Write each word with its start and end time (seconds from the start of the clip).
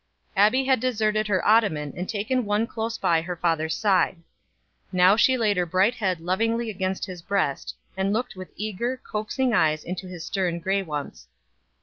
Abbie 0.35 0.63
had 0.63 0.79
deserted 0.79 1.27
her 1.27 1.45
ottoman 1.47 1.93
and 1.95 2.09
taken 2.09 2.43
one 2.43 2.65
close 2.65 2.97
by 2.97 3.21
her 3.21 3.35
father's 3.35 3.75
side. 3.77 4.17
Now 4.91 5.15
she 5.15 5.37
laid 5.37 5.57
her 5.57 5.65
bright 5.67 5.93
head 5.93 6.19
lovingly 6.19 6.71
against 6.71 7.05
his 7.05 7.21
breast, 7.21 7.75
and 7.95 8.11
looked 8.11 8.35
with 8.35 8.49
eager, 8.55 8.97
coaxing 8.97 9.53
eyes 9.53 9.83
into 9.83 10.07
his 10.07 10.25
stern 10.25 10.57
gray 10.57 10.81
ones. 10.81 11.27